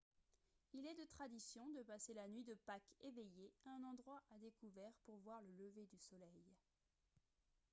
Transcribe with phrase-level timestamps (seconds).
[0.73, 4.39] il est de tradition de passer la nuit de pâques éveillé à un endroit à
[4.39, 6.43] découvert pour voir le lever du soleil